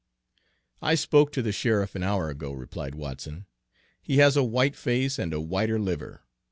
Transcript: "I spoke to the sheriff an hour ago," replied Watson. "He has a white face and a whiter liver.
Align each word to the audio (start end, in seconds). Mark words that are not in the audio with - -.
"I 0.81 0.95
spoke 0.95 1.31
to 1.33 1.43
the 1.43 1.51
sheriff 1.51 1.93
an 1.93 2.01
hour 2.01 2.31
ago," 2.31 2.51
replied 2.51 2.95
Watson. 2.95 3.45
"He 4.01 4.17
has 4.17 4.35
a 4.35 4.41
white 4.43 4.75
face 4.75 5.19
and 5.19 5.31
a 5.31 5.39
whiter 5.39 5.77
liver. 5.79 6.23